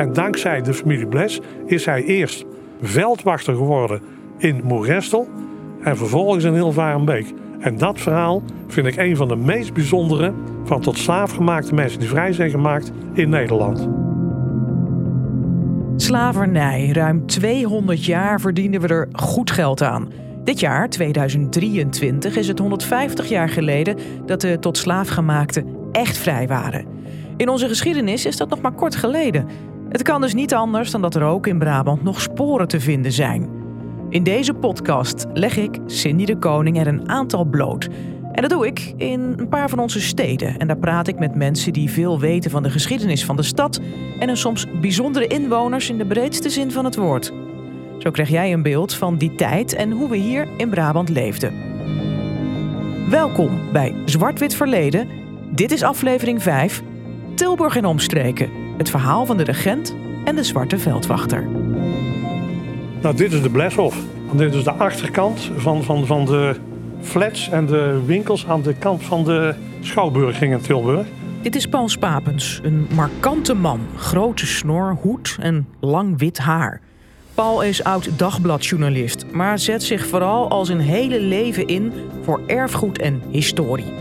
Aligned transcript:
En 0.00 0.12
dankzij 0.12 0.62
de 0.62 0.74
familie 0.74 1.06
Bles 1.06 1.40
is 1.66 1.84
hij 1.84 2.04
eerst 2.04 2.44
veldwachter 2.82 3.54
geworden 3.54 4.00
in 4.38 4.60
Moergestel 4.64 5.28
en 5.82 5.96
vervolgens 5.96 6.44
in 6.44 6.54
Hilvarenbeek. 6.54 7.32
En 7.58 7.78
dat 7.78 8.00
verhaal 8.00 8.42
vind 8.66 8.86
ik 8.86 8.96
een 8.96 9.16
van 9.16 9.28
de 9.28 9.36
meest 9.36 9.72
bijzondere 9.72 10.32
van 10.64 10.80
tot 10.80 10.98
slaaf 10.98 11.32
gemaakte 11.32 11.74
mensen 11.74 11.98
die 12.00 12.08
vrij 12.08 12.32
zijn 12.32 12.50
gemaakt 12.50 12.92
in 13.12 13.28
Nederland. 13.28 13.88
Slavernij. 15.96 16.90
Ruim 16.92 17.26
200 17.26 18.04
jaar 18.04 18.40
verdienen 18.40 18.80
we 18.80 18.88
er 18.88 19.08
goed 19.12 19.50
geld 19.50 19.82
aan. 19.82 20.08
Dit 20.44 20.60
jaar, 20.60 20.88
2023, 20.88 22.36
is 22.36 22.48
het 22.48 22.58
150 22.58 23.28
jaar 23.28 23.48
geleden 23.48 23.96
dat 24.26 24.40
de 24.40 24.58
tot 24.58 24.78
slaafgemaakten 24.78 25.66
echt 25.92 26.18
vrij 26.18 26.48
waren. 26.48 26.86
In 27.36 27.48
onze 27.48 27.68
geschiedenis 27.68 28.26
is 28.26 28.36
dat 28.36 28.48
nog 28.48 28.60
maar 28.60 28.72
kort 28.72 28.96
geleden. 28.96 29.46
Het 29.90 30.02
kan 30.02 30.20
dus 30.20 30.34
niet 30.34 30.54
anders 30.54 30.90
dan 30.90 31.02
dat 31.02 31.14
er 31.14 31.22
ook 31.22 31.46
in 31.46 31.58
Brabant 31.58 32.02
nog 32.02 32.20
sporen 32.20 32.68
te 32.68 32.80
vinden 32.80 33.12
zijn. 33.12 33.48
In 34.08 34.22
deze 34.22 34.54
podcast 34.54 35.26
leg 35.32 35.56
ik, 35.56 35.78
Cindy 35.86 36.24
de 36.24 36.38
Koning, 36.38 36.78
er 36.78 36.86
een 36.86 37.08
aantal 37.08 37.44
bloot. 37.44 37.88
En 38.32 38.42
dat 38.42 38.50
doe 38.50 38.66
ik 38.66 38.94
in 38.96 39.34
een 39.36 39.48
paar 39.48 39.68
van 39.68 39.78
onze 39.78 40.00
steden. 40.00 40.58
En 40.58 40.66
daar 40.66 40.78
praat 40.78 41.08
ik 41.08 41.18
met 41.18 41.34
mensen 41.34 41.72
die 41.72 41.90
veel 41.90 42.18
weten 42.20 42.50
van 42.50 42.62
de 42.62 42.70
geschiedenis 42.70 43.24
van 43.24 43.36
de 43.36 43.42
stad 43.42 43.80
en 44.18 44.28
een 44.28 44.36
soms 44.36 44.66
bijzondere 44.80 45.26
inwoners 45.26 45.90
in 45.90 45.98
de 45.98 46.06
breedste 46.06 46.50
zin 46.50 46.70
van 46.70 46.84
het 46.84 46.96
woord. 46.96 47.32
Zo 47.98 48.10
krijg 48.10 48.28
jij 48.28 48.52
een 48.52 48.62
beeld 48.62 48.94
van 48.94 49.16
die 49.16 49.34
tijd 49.34 49.74
en 49.74 49.90
hoe 49.90 50.08
we 50.08 50.16
hier 50.16 50.48
in 50.56 50.68
Brabant 50.68 51.08
leefden. 51.08 51.52
Welkom 53.08 53.72
bij 53.72 53.94
Zwart-Wit 54.04 54.54
Verleden. 54.54 55.08
Dit 55.54 55.72
is 55.72 55.82
aflevering 55.82 56.42
5. 56.42 56.82
Tilburg 57.34 57.76
in 57.76 57.84
omstreken. 57.84 58.59
Het 58.80 58.90
verhaal 58.90 59.26
van 59.26 59.36
de 59.36 59.42
regent 59.42 59.94
en 60.24 60.36
de 60.36 60.44
zwarte 60.44 60.78
veldwachter. 60.78 61.48
Nou, 63.00 63.16
dit 63.16 63.32
is 63.32 63.42
de 63.42 63.50
Bleshof. 63.50 63.96
Dit 64.32 64.54
is 64.54 64.64
de 64.64 64.70
achterkant 64.70 65.50
van, 65.56 65.82
van, 65.82 66.06
van 66.06 66.24
de 66.24 66.56
flats 67.00 67.50
en 67.50 67.66
de 67.66 68.00
winkels 68.06 68.46
aan 68.46 68.62
de 68.62 68.74
kant 68.74 69.02
van 69.02 69.24
de 69.24 69.54
Schouwburg 69.80 70.40
in 70.40 70.60
Tilburg. 70.60 71.06
Dit 71.42 71.56
is 71.56 71.66
Paul 71.66 71.88
Spapens, 71.88 72.60
een 72.62 72.86
markante 72.94 73.54
man. 73.54 73.80
Grote 73.96 74.46
snor, 74.46 74.96
hoed 75.00 75.36
en 75.40 75.66
lang 75.80 76.18
wit 76.18 76.38
haar. 76.38 76.80
Paul 77.34 77.62
is 77.62 77.84
oud 77.84 78.18
dagbladjournalist, 78.18 79.26
maar 79.32 79.58
zet 79.58 79.82
zich 79.82 80.06
vooral 80.06 80.50
al 80.50 80.64
zijn 80.64 80.80
hele 80.80 81.20
leven 81.20 81.66
in 81.66 81.92
voor 82.22 82.40
erfgoed 82.46 82.98
en 82.98 83.22
historie. 83.30 83.92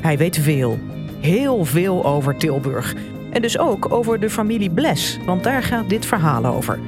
Hij 0.00 0.18
weet 0.18 0.38
veel, 0.38 0.78
heel 1.20 1.64
veel 1.64 2.04
over 2.04 2.36
Tilburg. 2.36 2.94
En 3.32 3.42
dus 3.42 3.58
ook 3.58 3.92
over 3.92 4.20
de 4.20 4.30
familie 4.30 4.70
Bles, 4.70 5.18
want 5.26 5.44
daar 5.44 5.62
gaat 5.62 5.88
dit 5.88 6.06
verhaal 6.06 6.46
over. 6.46 6.78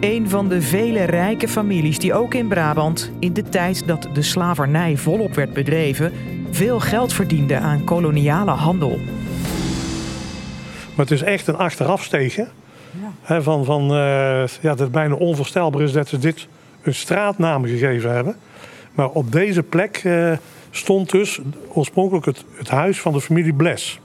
Een 0.00 0.28
van 0.28 0.48
de 0.48 0.62
vele 0.62 1.04
rijke 1.04 1.48
families 1.48 1.98
die 1.98 2.14
ook 2.14 2.34
in 2.34 2.48
Brabant, 2.48 3.10
in 3.18 3.32
de 3.32 3.42
tijd 3.42 3.86
dat 3.86 4.08
de 4.12 4.22
slavernij 4.22 4.96
volop 4.96 5.34
werd 5.34 5.52
bedreven, 5.52 6.12
veel 6.50 6.80
geld 6.80 7.12
verdiende 7.12 7.58
aan 7.58 7.84
koloniale 7.84 8.50
handel. 8.50 8.98
Maar 10.94 11.06
het 11.06 11.10
is 11.10 11.22
echt 11.22 11.46
een 11.46 11.56
achterafstegen. 11.56 12.48
Ja. 13.26 13.42
van, 13.42 13.64
van, 13.64 13.82
uh, 13.82 14.46
ja, 14.46 14.46
dat 14.60 14.78
het 14.78 14.92
bijna 14.92 15.14
onvoorstelbaar 15.14 15.82
is 15.82 15.92
dat 15.92 16.08
ze 16.08 16.18
dit 16.18 16.46
een 16.82 16.94
straatnaam 16.94 17.64
gegeven 17.64 18.12
hebben. 18.12 18.36
Maar 18.92 19.08
op 19.08 19.32
deze 19.32 19.62
plek 19.62 20.02
uh, 20.04 20.32
stond 20.70 21.10
dus 21.10 21.40
oorspronkelijk 21.68 22.26
het, 22.26 22.44
het, 22.54 22.68
huis 22.68 23.00
van 23.00 23.12
de 23.12 23.20
familie 23.20 23.54
Bles. 23.54 24.00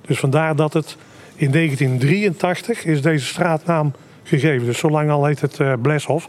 Dus 0.00 0.18
vandaar 0.18 0.56
dat 0.56 0.72
het 0.72 0.96
in 1.38 1.50
1983 1.50 2.84
is 2.84 3.02
deze 3.02 3.26
straatnaam 3.26 3.92
gegeven. 4.22 4.66
Dus 4.66 4.78
zo 4.78 4.90
lang 4.90 5.10
al 5.10 5.24
heet 5.24 5.40
het 5.40 5.58
uh, 5.58 5.72
Bleshof. 5.82 6.28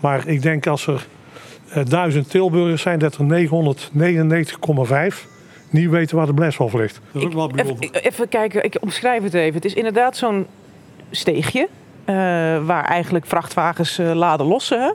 Maar 0.00 0.26
ik 0.26 0.42
denk 0.42 0.66
als 0.66 0.86
er 0.86 1.06
duizend 1.88 2.30
Tilburgers 2.30 2.82
zijn, 2.82 2.98
dat 2.98 3.16
er 3.16 3.48
999,5 5.12 5.28
niet 5.70 5.90
weten 5.90 6.16
waar 6.16 6.26
de 6.26 6.34
Bleshof 6.34 6.72
ligt. 6.72 7.00
Dat 7.12 7.22
is 7.22 7.28
ook 7.28 7.34
wel 7.34 7.48
bijzonder. 7.48 7.84
Even, 7.90 8.02
even, 8.02 8.28
kijken, 8.28 8.64
ik 8.64 8.76
omschrijf 8.80 9.22
het 9.22 9.34
even. 9.34 9.54
Het 9.54 9.64
is 9.64 9.74
inderdaad 9.74 10.16
zo'n 10.16 10.46
steegje. 11.10 11.68
Uh, 12.00 12.16
waar 12.66 12.84
eigenlijk 12.84 13.26
vrachtwagens 13.26 13.98
uh, 13.98 14.12
laden 14.12 14.46
lossen. 14.46 14.94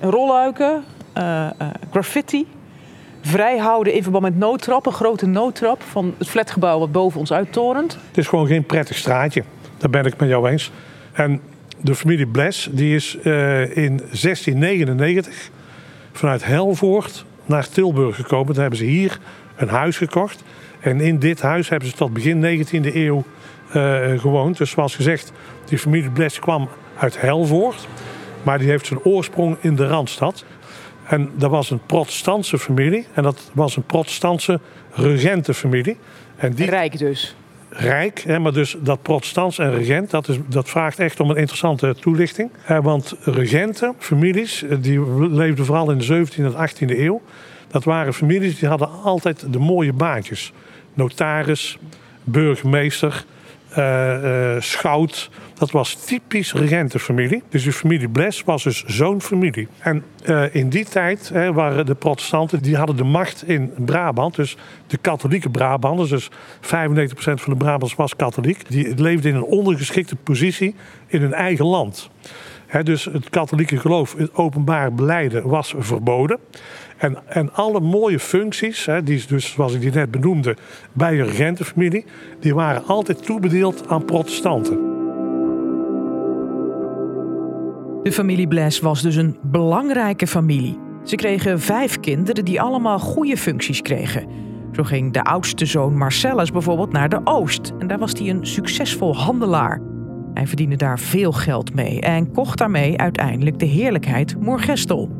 Rolluiken, 0.00 0.84
uh, 1.18 1.50
graffiti. 1.90 2.46
Vrijhouden 3.26 3.92
in 3.92 4.02
verband 4.02 4.24
met 4.24 4.38
noodtrap. 4.38 4.86
Een 4.86 4.92
grote 4.92 5.26
noodtrap 5.26 5.82
van 5.82 6.14
het 6.18 6.28
flatgebouw 6.28 6.78
wat 6.78 6.92
boven 6.92 7.20
ons 7.20 7.32
uittorent. 7.32 7.98
Het 8.08 8.18
is 8.18 8.26
gewoon 8.26 8.46
geen 8.46 8.64
prettig 8.64 8.96
straatje. 8.96 9.42
Daar 9.78 9.90
ben 9.90 10.04
ik 10.04 10.16
met 10.16 10.28
jou 10.28 10.48
eens. 10.48 10.70
En 11.12 11.40
de 11.80 11.94
familie 11.94 12.26
Bles 12.26 12.68
die 12.72 12.94
is 12.94 13.14
in 13.74 13.96
1699 13.96 15.50
vanuit 16.12 16.44
Helvoort 16.44 17.24
naar 17.44 17.68
Tilburg 17.68 18.16
gekomen. 18.16 18.52
Daar 18.52 18.62
hebben 18.62 18.78
ze 18.78 18.84
hier 18.84 19.18
een 19.56 19.68
huis 19.68 19.96
gekocht. 19.96 20.42
En 20.80 21.00
in 21.00 21.18
dit 21.18 21.40
huis 21.40 21.68
hebben 21.68 21.88
ze 21.88 21.94
tot 21.94 22.12
begin 22.12 22.66
19e 22.66 22.94
eeuw 22.94 23.24
uh, 23.76 24.18
gewoond. 24.18 24.58
Dus 24.58 24.70
zoals 24.70 24.94
gezegd, 24.94 25.32
die 25.64 25.78
familie 25.78 26.10
Bles 26.10 26.38
kwam 26.38 26.68
uit 26.98 27.20
Helvoort. 27.20 27.88
Maar 28.42 28.58
die 28.58 28.68
heeft 28.68 28.86
zijn 28.86 29.02
oorsprong 29.02 29.56
in 29.60 29.76
de 29.76 29.86
Randstad. 29.86 30.44
En 31.06 31.30
dat 31.34 31.50
was 31.50 31.70
een 31.70 31.80
protestantse 31.86 32.58
familie. 32.58 33.06
En 33.14 33.22
dat 33.22 33.50
was 33.52 33.76
een 33.76 33.86
protestantse 33.86 34.60
regentenfamilie. 34.92 35.96
En 36.36 36.52
die, 36.52 36.66
Rijk 36.66 36.98
dus. 36.98 37.36
Rijk, 37.68 38.22
hè, 38.26 38.38
maar 38.38 38.52
dus 38.52 38.76
dat 38.80 39.02
protestants 39.02 39.58
en 39.58 39.74
regent, 39.74 40.10
dat, 40.10 40.28
is, 40.28 40.36
dat 40.46 40.68
vraagt 40.68 40.98
echt 40.98 41.20
om 41.20 41.30
een 41.30 41.36
interessante 41.36 41.94
toelichting. 42.00 42.50
Eh, 42.66 42.78
want 42.78 43.14
regenten, 43.20 43.94
families, 43.98 44.62
eh, 44.62 44.76
die 44.80 45.28
leefden 45.30 45.64
vooral 45.64 45.90
in 45.90 45.98
de 45.98 46.04
17e 46.04 46.44
en 46.44 46.54
18e 46.54 46.98
eeuw. 46.98 47.22
Dat 47.68 47.84
waren 47.84 48.14
families 48.14 48.58
die 48.58 48.68
hadden 48.68 48.90
altijd 49.02 49.52
de 49.52 49.58
mooie 49.58 49.92
baantjes. 49.92 50.52
Notaris, 50.94 51.78
burgemeester, 52.24 53.24
uh, 53.78 54.60
schout. 54.60 55.30
Dat 55.54 55.70
was 55.70 55.94
typisch 55.94 56.52
regentenfamilie. 56.52 57.42
Dus 57.48 57.64
de 57.64 57.72
familie 57.72 58.08
Bles 58.08 58.42
was 58.44 58.62
dus 58.62 58.84
zo'n 58.84 59.20
familie. 59.20 59.68
En 59.78 60.04
uh, 60.26 60.54
in 60.54 60.68
die 60.68 60.84
tijd 60.84 61.28
hè, 61.28 61.52
waren 61.52 61.86
de 61.86 61.94
protestanten, 61.94 62.62
die 62.62 62.76
hadden 62.76 62.96
de 62.96 63.04
macht 63.04 63.48
in 63.48 63.72
Brabant. 63.78 64.34
Dus 64.36 64.56
de 64.86 64.96
katholieke 64.96 65.50
Brabanders, 65.50 66.10
dus 66.10 66.30
95% 66.30 66.30
van 67.18 67.52
de 67.52 67.56
Brabants 67.56 67.94
was 67.94 68.16
katholiek. 68.16 68.70
Die 68.70 68.94
leefden 68.94 69.30
in 69.30 69.36
een 69.36 69.44
ondergeschikte 69.44 70.16
positie 70.16 70.74
in 71.06 71.20
hun 71.20 71.34
eigen 71.34 71.64
land. 71.64 72.10
Dus 72.82 73.04
het 73.04 73.30
katholieke 73.30 73.76
geloof, 73.76 74.14
het 74.16 74.34
openbaar 74.34 74.92
beleiden 74.92 75.48
was 75.48 75.74
verboden. 75.78 76.38
En, 76.96 77.16
en 77.26 77.54
alle 77.54 77.80
mooie 77.80 78.18
functies, 78.18 78.88
die 79.04 79.24
dus, 79.28 79.52
zoals 79.52 79.74
ik 79.74 79.80
die 79.80 79.92
net 79.92 80.10
benoemde, 80.10 80.56
bij 80.92 81.20
een 81.20 81.26
regentenfamilie, 81.26 82.04
die 82.40 82.54
waren 82.54 82.86
altijd 82.86 83.24
toebedeeld 83.24 83.88
aan 83.88 84.04
protestanten. 84.04 84.94
De 88.02 88.12
familie 88.12 88.48
Bles 88.48 88.80
was 88.80 89.02
dus 89.02 89.16
een 89.16 89.38
belangrijke 89.42 90.26
familie. 90.26 90.78
Ze 91.04 91.16
kregen 91.16 91.60
vijf 91.60 92.00
kinderen 92.00 92.44
die 92.44 92.60
allemaal 92.60 92.98
goede 92.98 93.36
functies 93.36 93.82
kregen. 93.82 94.28
Zo 94.72 94.82
ging 94.82 95.12
de 95.12 95.24
oudste 95.24 95.66
zoon 95.66 95.96
Marcellus 95.96 96.52
bijvoorbeeld 96.52 96.92
naar 96.92 97.08
de 97.08 97.20
Oost. 97.24 97.72
En 97.78 97.86
daar 97.86 97.98
was 97.98 98.12
hij 98.12 98.28
een 98.28 98.46
succesvol 98.46 99.16
handelaar. 99.16 99.80
Hij 100.36 100.46
verdiende 100.46 100.76
daar 100.76 100.98
veel 100.98 101.32
geld 101.32 101.74
mee 101.74 102.00
en 102.00 102.32
kocht 102.32 102.58
daarmee 102.58 102.98
uiteindelijk 102.98 103.58
de 103.58 103.66
heerlijkheid 103.66 104.40
Moergestel. 104.40 105.10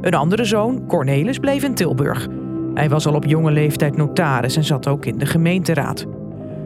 Een 0.00 0.14
andere 0.14 0.44
zoon, 0.44 0.86
Cornelis, 0.86 1.38
bleef 1.38 1.62
in 1.62 1.74
Tilburg. 1.74 2.28
Hij 2.74 2.88
was 2.88 3.06
al 3.06 3.14
op 3.14 3.24
jonge 3.24 3.50
leeftijd 3.50 3.96
notaris 3.96 4.56
en 4.56 4.64
zat 4.64 4.88
ook 4.88 5.06
in 5.06 5.18
de 5.18 5.26
gemeenteraad. 5.26 6.06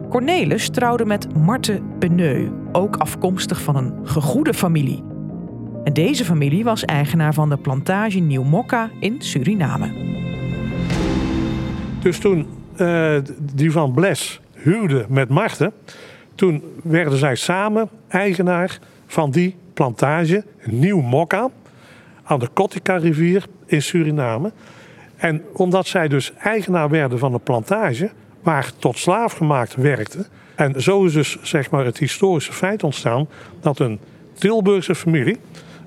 Cornelis 0.09 0.69
trouwde 0.69 1.05
met 1.05 1.35
Marthe 1.35 1.81
Beneu, 1.99 2.49
ook 2.71 2.95
afkomstig 2.95 3.61
van 3.61 3.75
een 3.75 3.93
gegoede 4.03 4.53
familie. 4.53 5.03
En 5.83 5.93
deze 5.93 6.25
familie 6.25 6.63
was 6.63 6.85
eigenaar 6.85 7.33
van 7.33 7.49
de 7.49 7.57
plantage 7.57 8.19
Nieuw 8.19 8.43
Mokka 8.43 8.89
in 8.99 9.15
Suriname. 9.17 9.91
Dus 11.99 12.19
toen 12.19 12.47
uh, 12.77 13.17
die 13.53 13.71
van 13.71 13.93
Bles 13.93 14.41
huwde 14.53 15.05
met 15.09 15.29
Marthe, 15.29 15.71
toen 16.35 16.63
werden 16.83 17.17
zij 17.17 17.35
samen 17.35 17.89
eigenaar 18.07 18.79
van 19.07 19.31
die 19.31 19.55
plantage 19.73 20.43
Nieuw 20.65 21.01
Mokka 21.01 21.49
aan 22.23 22.39
de 22.39 22.47
Kotika-rivier 22.47 23.45
in 23.65 23.81
Suriname. 23.81 24.51
En 25.15 25.43
omdat 25.53 25.87
zij 25.87 26.07
dus 26.07 26.33
eigenaar 26.37 26.89
werden 26.89 27.19
van 27.19 27.33
een 27.33 27.41
plantage 27.41 28.09
waar 28.43 28.71
tot 28.77 28.97
slaaf 28.97 29.33
gemaakt 29.33 29.75
werkte. 29.75 30.25
En 30.55 30.81
zo 30.81 31.05
is 31.05 31.13
dus 31.13 31.37
zeg 31.41 31.69
maar, 31.69 31.85
het 31.85 31.97
historische 31.97 32.53
feit 32.53 32.83
ontstaan 32.83 33.27
dat 33.59 33.79
een 33.79 33.99
Tilburgse 34.33 34.95
familie, 34.95 35.37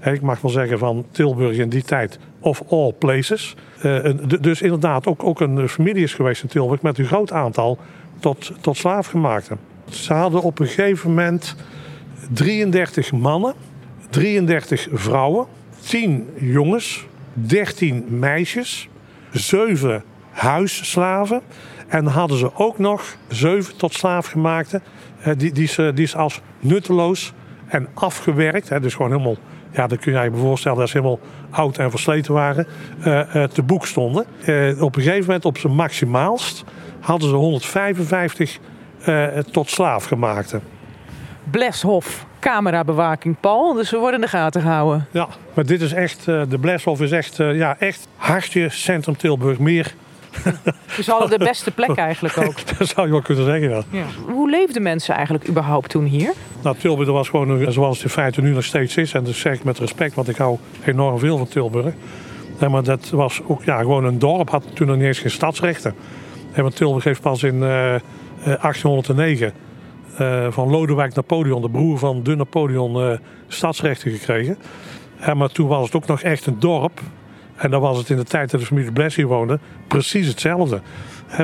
ik 0.03 0.21
mag 0.21 0.41
wel 0.41 0.51
zeggen 0.51 0.79
van 0.79 1.07
Tilburg 1.11 1.57
in 1.57 1.69
die 1.69 1.83
tijd 1.83 2.19
of 2.41 2.63
all 2.71 2.93
places, 2.99 3.55
eh, 3.83 4.11
dus 4.41 4.63
inderdaad 4.63 5.07
ook, 5.07 5.25
ook 5.25 5.41
een 5.41 5.69
familie 5.69 6.03
is 6.03 6.15
geweest 6.15 6.43
in 6.43 6.49
Tilburg 6.49 6.83
met 6.83 6.99
een 6.99 7.05
groot 7.05 7.33
aantal 7.33 7.79
tot, 8.21 8.53
tot 8.61 8.77
slaafgemaakten. 8.77 9.59
Ze 9.89 10.13
hadden 10.13 10.43
op 10.43 10.59
een 10.59 10.67
gegeven 10.67 11.09
moment 11.09 11.57
33 12.31 13.13
mannen, 13.13 13.55
33 14.11 14.89
vrouwen, 14.93 15.47
10 15.87 16.29
jongens, 16.39 17.07
13 17.33 18.07
meisjes, 18.09 18.89
7 19.31 20.05
huisslaven. 20.31 21.41
En 21.87 22.07
hadden 22.07 22.39
ze 22.39 22.55
ook 22.55 22.79
nog 22.79 23.17
7 23.29 23.77
tot 23.77 23.95
slaafgemaakte, 23.95 24.81
die, 25.37 25.53
die, 25.53 25.67
ze, 25.67 25.93
die 25.95 26.17
als 26.17 26.41
nutteloos 26.61 27.33
en 27.67 27.89
afgewerkt, 27.95 28.83
dus 28.83 28.95
gewoon 28.95 29.11
helemaal 29.11 29.37
ja, 29.75 29.87
dat 29.87 29.99
kun 29.99 30.13
je 30.13 30.19
je 30.19 30.31
voorstellen 30.37 30.79
dat 30.79 30.89
ze 30.89 30.97
helemaal 30.97 31.21
oud 31.51 31.79
en 31.79 31.91
versleten 31.91 32.35
waren, 32.35 32.67
uh, 32.99 33.21
uh, 33.35 33.45
te 33.45 33.63
boek 33.63 33.87
stonden. 33.87 34.25
Op 34.81 34.97
een 34.97 35.03
gegeven 35.03 35.27
moment, 35.27 35.45
op 35.45 35.59
zijn 35.59 35.75
maximaalst, 35.75 36.65
hadden 37.01 37.29
ze 37.29 37.35
155 37.35 38.59
tot 39.51 39.71
slaaf 39.71 40.05
gemaakt. 40.05 40.55
Bleshof, 41.51 42.27
camerabewaking, 42.39 43.37
Paul. 43.41 43.73
Dus 43.73 43.91
we 43.91 43.97
worden 43.97 44.21
in 44.21 44.25
de 44.25 44.31
gaten 44.31 44.61
gehouden. 44.61 45.07
Ja, 45.11 45.29
maar 45.55 45.67
dit 45.67 45.81
is 45.81 45.93
echt, 45.93 46.25
de 46.25 46.59
Bleshof 46.61 47.01
is 47.01 47.11
echt, 47.11 47.37
ja, 47.37 47.77
echt 47.79 48.09
hartje 48.17 48.69
centrum 48.69 49.17
Tilburg. 49.17 49.59
Meer 49.59 49.95
dus 50.97 51.07
hadden 51.07 51.39
de 51.39 51.45
beste 51.51 51.71
plek 51.71 51.97
eigenlijk 51.97 52.39
ook. 52.39 52.67
dat 52.79 52.89
zou 52.89 53.07
je 53.07 53.13
wel 53.13 53.23
kunnen 53.23 53.45
zeggen, 53.45 53.71
ja. 53.71 53.83
ja. 53.91 54.33
Hoe 54.33 54.51
leefden 54.51 54.83
mensen 54.83 55.15
eigenlijk 55.15 55.49
überhaupt 55.49 55.91
toen 55.91 56.05
hier? 56.05 56.33
Nou, 56.63 56.77
Tilburg 56.77 57.09
was 57.09 57.29
gewoon 57.29 57.73
zoals 57.73 57.97
het 57.97 58.05
in 58.05 58.13
feite 58.13 58.41
nu 58.41 58.51
nog 58.51 58.65
steeds 58.65 58.97
is. 58.97 59.13
En 59.13 59.25
dat 59.25 59.35
zeg 59.35 59.55
ik 59.55 59.65
met 59.65 59.79
respect, 59.79 60.15
want 60.15 60.29
ik 60.29 60.37
hou 60.37 60.59
enorm 60.85 61.19
veel 61.19 61.39
van 61.39 61.49
Tilburg. 61.49 61.95
maar 62.71 62.83
dat 62.83 63.11
was 63.11 63.41
ook 63.47 63.65
ja, 63.65 63.79
gewoon 63.79 64.05
een 64.05 64.19
dorp, 64.19 64.51
had 64.51 64.65
toen 64.75 64.87
nog 64.87 64.97
niet 64.97 65.07
eens 65.07 65.19
geen 65.19 65.31
stadsrechten. 65.31 65.95
En 66.53 66.63
want 66.63 66.77
Tilburg 66.77 67.05
heeft 67.05 67.21
pas 67.21 67.43
in 67.43 67.55
uh, 67.55 67.95
1809 68.45 69.53
uh, 70.21 70.47
van 70.51 70.71
Lodewijk 70.71 71.15
Napoleon, 71.15 71.63
de 71.63 71.71
broer 71.71 71.99
van 71.99 72.23
de 72.23 72.37
Napoleon, 72.37 72.97
uh, 72.97 73.17
stadsrechten 73.49 74.11
gekregen. 74.11 74.59
maar 75.35 75.49
toen 75.49 75.69
was 75.69 75.85
het 75.85 75.95
ook 75.95 76.07
nog 76.07 76.23
echt 76.23 76.47
een 76.47 76.59
dorp. 76.59 77.01
En 77.57 77.71
dan 77.71 77.81
was 77.81 77.99
het 77.99 78.11
in 78.11 78.17
de 78.17 78.25
tijd 78.25 78.51
dat 78.51 78.61
de 78.61 78.67
familie 78.67 78.93
Bless 78.93 79.17
hier 79.17 79.27
woonde 79.27 79.59
precies 79.89 80.27
hetzelfde. 80.27 80.81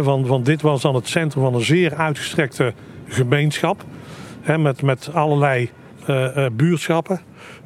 want, 0.03 0.27
want 0.27 0.47
dit 0.47 0.63
was 0.63 0.83
dan 0.83 0.95
het 0.95 1.09
centrum 1.09 1.43
van 1.43 1.55
een 1.55 1.65
zeer 1.65 1.95
uitgestrekte 1.95 2.73
gemeenschap. 3.07 3.85
met, 4.59 4.83
met 4.83 5.11
allerlei 5.13 5.71
buurtschappen. 6.53 7.21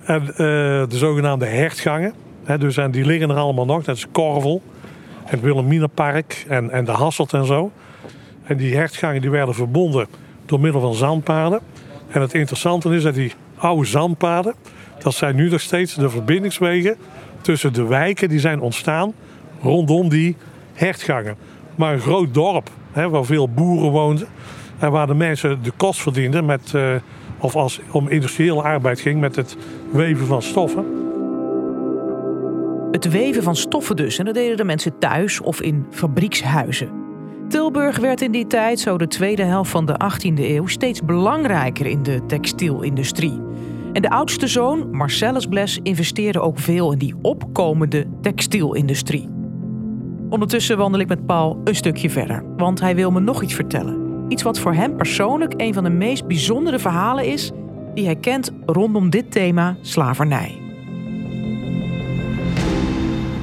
En 0.04 0.24
de 0.26 0.86
zogenaamde 0.88 1.46
hertgangen. 1.46 2.14
dus, 2.58 2.76
en 2.76 2.90
die 2.90 3.04
liggen 3.04 3.30
er 3.30 3.36
allemaal 3.36 3.64
nog. 3.66 3.84
Dat 3.84 3.96
is 3.96 4.06
Korvel. 4.12 4.62
Het 5.24 5.40
Wilhelminapark 5.40 6.44
en, 6.48 6.70
en 6.70 6.84
de 6.84 6.92
Hasselt 6.92 7.32
en 7.32 7.46
zo. 7.46 7.72
En 8.44 8.56
die 8.56 8.76
hertgangen 8.76 9.20
die 9.20 9.30
werden 9.30 9.54
verbonden 9.54 10.06
door 10.46 10.60
middel 10.60 10.80
van 10.80 10.94
zandpaden. 10.94 11.60
En 12.08 12.20
het 12.20 12.34
interessante 12.34 12.94
is 12.94 13.02
dat 13.02 13.14
die 13.14 13.32
oude 13.56 13.86
zandpaden... 13.86 14.54
dat 14.98 15.14
zijn 15.14 15.36
nu 15.36 15.50
nog 15.50 15.60
steeds 15.60 15.94
de 15.94 16.10
verbindingswegen 16.10 16.96
tussen 17.40 17.72
de 17.72 17.86
wijken 17.86 18.28
die 18.28 18.38
zijn 18.38 18.60
ontstaan 18.60 19.12
rondom 19.62 20.08
die 20.08 20.36
hertgangen. 20.72 21.36
Maar 21.74 21.92
een 21.92 22.00
groot 22.00 22.34
dorp 22.34 22.70
hè, 22.92 23.08
waar 23.08 23.24
veel 23.24 23.48
boeren 23.48 23.90
woonden 23.90 24.26
en 24.78 24.90
waar 24.90 25.06
de 25.06 25.14
mensen 25.14 25.62
de 25.62 25.72
kost 25.76 26.00
verdienden 26.00 26.44
met, 26.44 26.72
uh, 26.76 26.94
of 27.38 27.56
als 27.56 27.80
om 27.90 28.08
industriële 28.08 28.62
arbeid 28.62 29.00
ging 29.00 29.20
met 29.20 29.36
het 29.36 29.56
weven 29.92 30.26
van 30.26 30.42
stoffen. 30.42 30.84
Het 32.90 33.10
weven 33.10 33.42
van 33.42 33.56
stoffen 33.56 33.96
dus. 33.96 34.18
En 34.18 34.24
dat 34.24 34.34
deden 34.34 34.56
de 34.56 34.64
mensen 34.64 34.98
thuis 34.98 35.40
of 35.40 35.60
in 35.60 35.86
fabriekshuizen. 35.90 37.03
Tilburg 37.48 37.98
werd 37.98 38.22
in 38.22 38.32
die 38.32 38.46
tijd, 38.46 38.80
zo 38.80 38.98
de 38.98 39.06
tweede 39.06 39.42
helft 39.42 39.70
van 39.70 39.86
de 39.86 39.92
18e 39.92 40.40
eeuw, 40.40 40.66
steeds 40.66 41.04
belangrijker 41.04 41.86
in 41.86 42.02
de 42.02 42.26
textielindustrie. 42.26 43.40
En 43.92 44.02
de 44.02 44.10
oudste 44.10 44.46
zoon, 44.46 44.90
Marcellus 44.90 45.48
Bles, 45.48 45.78
investeerde 45.82 46.40
ook 46.40 46.58
veel 46.58 46.92
in 46.92 46.98
die 46.98 47.14
opkomende 47.22 48.06
textielindustrie. 48.20 49.28
Ondertussen 50.28 50.76
wandel 50.76 51.00
ik 51.00 51.08
met 51.08 51.26
Paul 51.26 51.60
een 51.64 51.74
stukje 51.74 52.10
verder, 52.10 52.44
want 52.56 52.80
hij 52.80 52.94
wil 52.94 53.10
me 53.10 53.20
nog 53.20 53.42
iets 53.42 53.54
vertellen. 53.54 54.24
Iets 54.28 54.42
wat 54.42 54.58
voor 54.58 54.74
hem 54.74 54.96
persoonlijk 54.96 55.54
een 55.56 55.74
van 55.74 55.84
de 55.84 55.90
meest 55.90 56.26
bijzondere 56.26 56.78
verhalen 56.78 57.24
is 57.24 57.50
die 57.94 58.04
hij 58.04 58.16
kent 58.16 58.52
rondom 58.66 59.10
dit 59.10 59.30
thema 59.30 59.76
slavernij. 59.80 60.58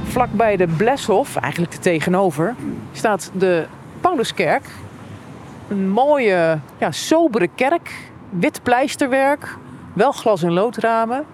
Vlakbij 0.04 0.56
de 0.56 0.66
Bleshof, 0.76 1.36
eigenlijk 1.36 1.72
er 1.72 1.80
tegenover, 1.80 2.54
staat 2.92 3.30
de 3.38 3.66
Pauluskerk. 4.02 4.64
Een 5.68 5.88
mooie, 5.88 6.58
ja, 6.78 6.90
sobere 6.90 7.48
kerk, 7.54 7.90
wit 8.30 8.62
pleisterwerk, 8.62 9.56
wel 9.92 10.12
glas- 10.12 10.42
en 10.42 10.52
loodramen. 10.52 11.24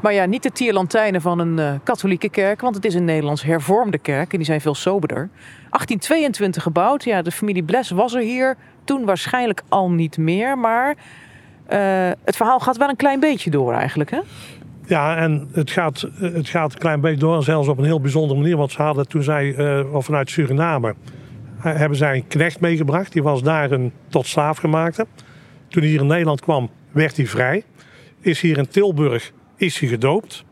Maar 0.00 0.12
ja, 0.12 0.24
niet 0.24 0.42
de 0.42 0.50
tierlantijnen 0.50 1.20
van 1.20 1.38
een 1.38 1.58
uh, 1.58 1.72
katholieke 1.82 2.28
kerk, 2.28 2.60
want 2.60 2.74
het 2.74 2.84
is 2.84 2.94
een 2.94 3.04
Nederlands 3.04 3.42
hervormde 3.42 3.98
kerk 3.98 4.32
en 4.32 4.36
die 4.36 4.46
zijn 4.46 4.60
veel 4.60 4.74
soberder. 4.74 5.28
1822 5.70 6.62
gebouwd, 6.62 7.04
ja, 7.04 7.22
de 7.22 7.30
familie 7.30 7.62
Bles 7.62 7.90
was 7.90 8.14
er 8.14 8.20
hier, 8.20 8.56
toen 8.84 9.04
waarschijnlijk 9.04 9.62
al 9.68 9.90
niet 9.90 10.18
meer, 10.18 10.58
maar 10.58 10.88
uh, 10.88 12.10
het 12.24 12.36
verhaal 12.36 12.60
gaat 12.60 12.76
wel 12.76 12.88
een 12.88 12.96
klein 12.96 13.20
beetje 13.20 13.50
door 13.50 13.72
eigenlijk, 13.72 14.10
hè? 14.10 14.20
Ja, 14.86 15.16
en 15.16 15.48
het 15.52 15.70
gaat, 15.70 16.08
het 16.20 16.48
gaat 16.48 16.72
een 16.72 16.78
klein 16.78 17.00
beetje 17.00 17.18
door, 17.18 17.42
zelfs 17.42 17.68
op 17.68 17.78
een 17.78 17.84
heel 17.84 18.00
bijzondere 18.00 18.40
manier, 18.40 18.56
want 18.56 18.70
ze 18.70 18.82
hadden 18.82 19.08
toen 19.08 19.22
zij, 19.22 19.44
uh, 19.44 19.80
vanuit 19.92 20.30
Suriname, 20.30 20.94
hebben 21.58 21.98
zij 21.98 22.14
een 22.14 22.26
knecht 22.26 22.60
meegebracht, 22.60 23.12
die 23.12 23.22
was 23.22 23.42
daar 23.42 23.70
een 23.70 23.92
tot 24.08 24.26
slaaf 24.26 24.58
gemaakte. 24.58 25.06
Toen 25.68 25.82
hij 25.82 25.90
hier 25.90 26.00
in 26.00 26.06
Nederland 26.06 26.40
kwam, 26.40 26.70
werd 26.92 27.16
hij 27.16 27.26
vrij 27.26 27.64
is 28.26 28.40
hier 28.40 28.58
in 28.58 28.68
Tilburg 28.68 29.32
is 29.56 29.78
hij 29.78 29.88
gedoopt, 29.88 30.44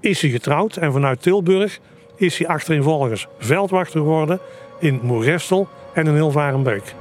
is 0.00 0.20
hij 0.20 0.30
getrouwd 0.30 0.76
en 0.76 0.92
vanuit 0.92 1.22
Tilburg 1.22 1.78
is 2.16 2.38
hij 2.38 2.48
achtereenvolgens 2.48 3.26
veldwachter 3.38 4.00
geworden 4.00 4.40
in 4.78 5.00
Moergestel 5.02 5.68
en 5.94 6.06
in 6.06 6.14
Hilvarenbeek. 6.14 6.94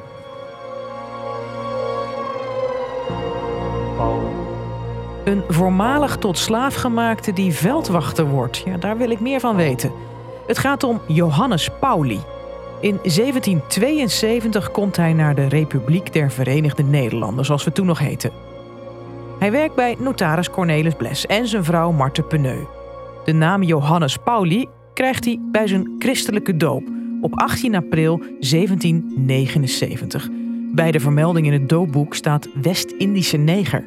Een 5.23 5.43
voormalig 5.47 6.17
tot 6.17 6.37
slaaf 6.37 6.75
gemaakte 6.75 7.33
die 7.33 7.53
veldwachter 7.53 8.25
wordt. 8.25 8.63
Ja, 8.65 8.77
daar 8.77 8.97
wil 8.97 9.09
ik 9.09 9.19
meer 9.19 9.39
van 9.39 9.55
weten. 9.55 9.91
Het 10.47 10.57
gaat 10.57 10.83
om 10.83 11.01
Johannes 11.07 11.69
Pauli. 11.79 12.19
In 12.81 12.99
1772 13.01 14.71
komt 14.71 14.95
hij 14.95 15.13
naar 15.13 15.35
de 15.35 15.47
Republiek 15.47 16.13
der 16.13 16.31
Verenigde 16.31 16.83
Nederlanden, 16.83 17.45
zoals 17.45 17.63
we 17.63 17.71
toen 17.71 17.85
nog 17.85 17.99
heten. 17.99 18.31
Hij 19.39 19.51
werkt 19.51 19.75
bij 19.75 19.95
notaris 19.99 20.49
Cornelis 20.49 20.95
Bles 20.95 21.25
en 21.25 21.47
zijn 21.47 21.63
vrouw 21.63 21.91
Marten 21.91 22.27
Peneu. 22.27 22.59
De 23.25 23.33
naam 23.33 23.63
Johannes 23.63 24.17
Pauli 24.17 24.67
krijgt 24.93 25.25
hij 25.25 25.39
bij 25.51 25.67
zijn 25.67 25.95
christelijke 25.99 26.57
doop 26.57 26.83
op 27.21 27.39
18 27.39 27.75
april 27.75 28.17
1779. 28.17 30.29
Bij 30.73 30.91
de 30.91 30.99
vermelding 30.99 31.47
in 31.47 31.53
het 31.53 31.69
doopboek 31.69 32.15
staat 32.15 32.47
West-Indische 32.61 33.37
neger. 33.37 33.85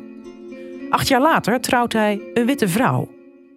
Acht 0.91 1.09
jaar 1.09 1.21
later 1.21 1.61
trouwt 1.61 1.93
hij 1.93 2.21
een 2.35 2.47
witte 2.47 2.69
vrouw. 2.69 3.09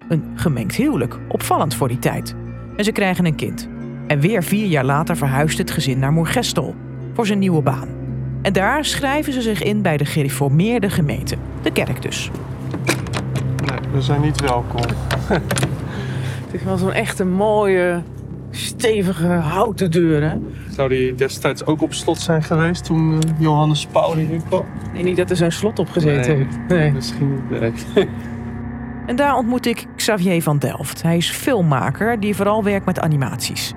Een 0.09 0.23
gemengd 0.35 0.75
huwelijk, 0.75 1.19
opvallend 1.27 1.75
voor 1.75 1.87
die 1.87 1.99
tijd. 1.99 2.35
En 2.75 2.83
ze 2.83 2.91
krijgen 2.91 3.25
een 3.25 3.35
kind. 3.35 3.69
En 4.07 4.19
weer 4.19 4.43
vier 4.43 4.65
jaar 4.65 4.85
later 4.85 5.17
verhuist 5.17 5.57
het 5.57 5.71
gezin 5.71 5.99
naar 5.99 6.11
Moergestel 6.11 6.75
voor 7.13 7.25
zijn 7.25 7.39
nieuwe 7.39 7.61
baan. 7.61 7.87
En 8.41 8.53
daar 8.53 8.85
schrijven 8.85 9.33
ze 9.33 9.41
zich 9.41 9.63
in 9.63 9.81
bij 9.81 9.97
de 9.97 10.05
gereformeerde 10.05 10.89
gemeente, 10.89 11.35
de 11.61 11.71
kerk 11.71 12.01
dus. 12.01 12.31
Nee, 13.65 13.79
we 13.93 14.01
zijn 14.01 14.21
niet 14.21 14.41
welkom. 14.41 14.81
Het 16.45 16.53
is 16.53 16.63
wel 16.63 16.77
zo'n 16.77 16.93
echte 16.93 17.25
mooie, 17.25 18.01
stevige 18.51 19.27
houten 19.27 19.91
deur, 19.91 20.29
hè? 20.29 20.37
Zou 20.69 20.89
die 20.89 21.15
destijds 21.15 21.65
ook 21.65 21.81
op 21.81 21.93
slot 21.93 22.19
zijn 22.19 22.43
geweest 22.43 22.85
toen 22.85 23.11
uh, 23.13 23.19
Johannes 23.39 23.85
Pauli 23.85 24.25
hier 24.25 24.41
kwam? 24.47 24.65
Nee, 24.93 25.03
niet 25.03 25.17
dat 25.17 25.29
er 25.29 25.35
zo'n 25.35 25.51
slot 25.51 25.79
op 25.79 25.89
gezeten 25.89 26.37
nee, 26.37 26.47
nee. 26.79 26.91
misschien 26.91 27.41
niet. 27.49 27.85
en 29.05 29.15
daar 29.15 29.35
ontmoet 29.35 29.65
ik 29.65 29.85
Xavier 29.95 30.43
van 30.43 30.57
Delft. 30.57 31.01
Hij 31.01 31.17
is 31.17 31.29
filmmaker 31.29 32.19
die 32.19 32.35
vooral 32.35 32.63
werkt 32.63 32.85
met 32.85 32.99
animaties. 32.99 33.73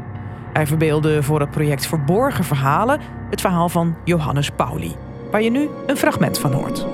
Hij 0.53 0.67
verbeelde 0.67 1.23
voor 1.23 1.41
het 1.41 1.51
project 1.51 1.87
Verborgen 1.87 2.45
Verhalen 2.45 3.01
het 3.31 3.41
verhaal 3.41 3.69
van 3.69 3.97
Johannes 4.05 4.51
Pauli, 4.51 4.97
waar 5.31 5.43
je 5.43 5.51
nu 5.51 5.69
een 5.87 5.97
fragment 5.97 6.39
van 6.39 6.53
hoort. 6.53 6.87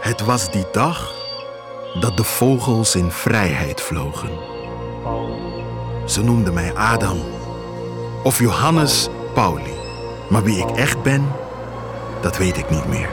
Het 0.00 0.24
was 0.24 0.50
die 0.50 0.66
dag 0.72 1.14
dat 2.00 2.16
de 2.16 2.24
vogels 2.24 2.96
in 2.96 3.10
vrijheid 3.10 3.80
vlogen. 3.80 4.30
Ze 6.06 6.24
noemden 6.24 6.54
mij 6.54 6.74
Adam 6.74 7.18
of 8.22 8.38
Johannes 8.38 9.08
Pauli. 9.34 9.74
Maar 10.30 10.42
wie 10.42 10.66
ik 10.66 10.70
echt 10.70 11.02
ben, 11.02 11.26
dat 12.20 12.38
weet 12.38 12.56
ik 12.56 12.70
niet 12.70 12.88
meer. 12.88 13.08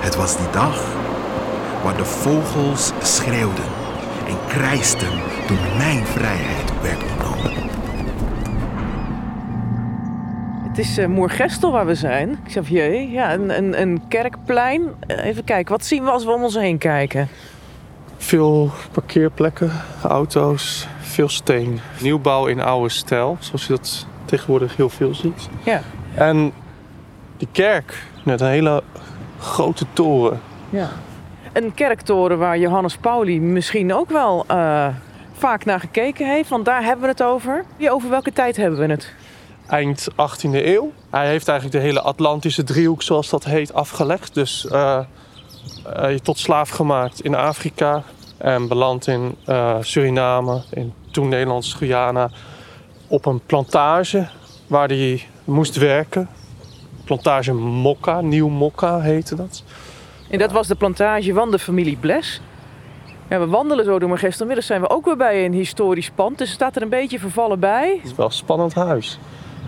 Het 0.00 0.16
was 0.16 0.36
die 0.36 0.50
dag 0.50 0.82
waar 1.82 1.96
de 1.96 2.04
vogels 2.04 2.92
schreeuwden 3.02 3.64
en 4.26 4.36
krijsten 4.48 5.27
toen 5.48 5.76
mijn 5.76 6.06
vrijheid 6.06 6.82
werd 6.82 7.02
ontnomen. 7.02 7.52
het 10.68 10.78
is 10.78 10.98
uh, 10.98 11.06
Moergestel 11.06 11.72
waar 11.72 11.86
we 11.86 11.94
zijn. 11.94 12.38
Xavier, 12.44 13.00
ja, 13.00 13.32
een, 13.32 13.56
een, 13.56 13.80
een 13.80 14.02
kerkplein. 14.08 14.82
Uh, 14.82 15.24
even 15.24 15.44
kijken, 15.44 15.72
wat 15.72 15.84
zien 15.84 16.04
we 16.04 16.10
als 16.10 16.24
we 16.24 16.30
om 16.30 16.42
ons 16.42 16.54
heen 16.54 16.78
kijken? 16.78 17.28
Veel 18.16 18.70
parkeerplekken, 18.92 19.70
auto's, 20.02 20.88
veel 21.00 21.28
steen. 21.28 21.80
Nieuwbouw 22.00 22.46
in 22.46 22.60
oude 22.60 22.88
stijl, 22.88 23.36
zoals 23.40 23.66
je 23.66 23.72
dat 23.72 24.06
tegenwoordig 24.24 24.76
heel 24.76 24.88
veel 24.88 25.14
ziet. 25.14 25.48
Ja. 25.64 25.80
En 26.14 26.52
die 27.36 27.48
kerk, 27.52 28.02
net 28.24 28.40
een 28.40 28.48
hele 28.48 28.82
grote 29.38 29.84
toren. 29.92 30.40
Ja. 30.70 30.88
Een 31.52 31.74
kerktoren 31.74 32.38
waar 32.38 32.58
Johannes 32.58 32.96
Pauli 32.96 33.40
misschien 33.40 33.94
ook 33.94 34.10
wel 34.10 34.44
uh, 34.50 34.86
vaak 35.38 35.64
naar 35.64 35.80
gekeken 35.80 36.26
heeft. 36.26 36.48
Want 36.48 36.64
daar 36.64 36.82
hebben 36.82 37.02
we 37.04 37.10
het 37.10 37.22
over. 37.22 37.64
Over 37.88 38.10
welke 38.10 38.32
tijd 38.32 38.56
hebben 38.56 38.78
we 38.78 38.86
het? 38.86 39.14
Eind 39.66 40.08
18e 40.10 40.50
eeuw. 40.50 40.92
Hij 41.10 41.28
heeft 41.28 41.48
eigenlijk 41.48 41.78
de 41.78 41.86
hele 41.86 42.00
Atlantische 42.00 42.64
driehoek, 42.64 43.02
zoals 43.02 43.30
dat 43.30 43.44
heet, 43.44 43.74
afgelegd. 43.74 44.34
Dus 44.34 44.66
uh, 44.72 45.00
uh, 45.86 46.14
tot 46.14 46.38
slaaf 46.38 46.68
gemaakt 46.68 47.20
in 47.20 47.34
Afrika. 47.34 48.02
En 48.36 48.68
beland 48.68 49.06
in 49.06 49.36
Suriname, 49.80 50.62
in 50.70 50.92
toen 51.10 51.28
Nederlands 51.28 51.74
Guyana. 51.74 52.30
Op 53.08 53.26
een 53.26 53.40
plantage 53.46 54.28
waar 54.66 54.88
hij 54.88 55.26
moest 55.44 55.76
werken. 55.76 56.28
Plantage 57.04 57.52
Mokka, 57.52 58.20
Nieuw 58.20 58.48
Mokka 58.48 59.00
heette 59.00 59.34
dat. 59.34 59.62
En 60.30 60.38
dat 60.38 60.52
was 60.52 60.66
de 60.66 60.74
plantage 60.74 61.32
van 61.32 61.50
de 61.50 61.58
familie 61.58 61.96
Bles. 61.96 62.40
We 63.28 63.46
wandelen 63.46 63.84
zo 63.84 63.98
door 63.98 64.08
Magestel. 64.08 64.40
Inmiddels 64.40 64.66
zijn 64.66 64.80
we 64.80 64.90
ook 64.90 65.04
weer 65.04 65.16
bij 65.16 65.44
een 65.44 65.52
historisch 65.52 66.10
pand. 66.10 66.38
Dus 66.38 66.46
het 66.46 66.56
staat 66.56 66.76
er 66.76 66.82
een 66.82 66.88
beetje 66.88 67.18
vervallen 67.18 67.60
bij. 67.60 67.94
Het 67.96 68.10
is 68.10 68.14
wel 68.14 68.26
een 68.26 68.32
spannend 68.32 68.74
huis. 68.74 69.18